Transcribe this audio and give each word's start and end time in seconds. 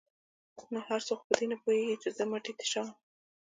ـ 0.37 0.71
نو 0.73 0.79
هر 0.87 0.99
څوک 1.07 1.19
خو 1.21 1.27
په 1.29 1.33
دې 1.39 1.45
نه 1.51 1.57
پوهېږي 1.63 1.95
چې 2.03 2.09
زه 2.17 2.23
مټۍ 2.31 2.53
تشوم. 2.59 2.87